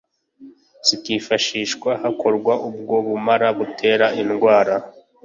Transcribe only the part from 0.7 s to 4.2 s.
zikifashishwa hakorwa ubwo bumara butera